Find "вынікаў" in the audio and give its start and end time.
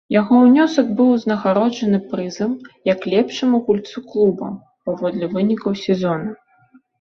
5.37-5.79